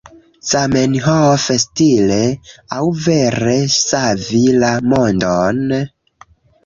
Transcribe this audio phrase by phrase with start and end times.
[0.51, 2.17] Zamenhof-stile?
[2.77, 5.63] aŭ vere savi la mondon?